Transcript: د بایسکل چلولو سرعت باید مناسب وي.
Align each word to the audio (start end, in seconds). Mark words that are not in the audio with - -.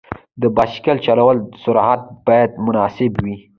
د 0.41 0.43
بایسکل 0.55 0.97
چلولو 1.05 1.41
سرعت 1.63 2.01
باید 2.25 2.51
مناسب 2.65 3.11
وي. 3.23 3.35